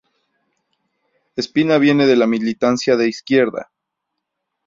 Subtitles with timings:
[1.35, 3.71] Espina viene de la militancia de izquierda.